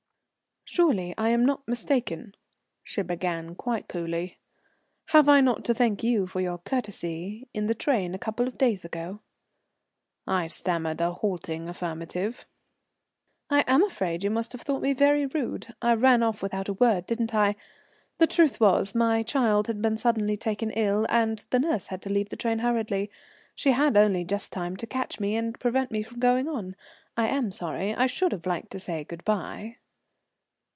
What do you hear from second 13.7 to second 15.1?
afraid you must have thought me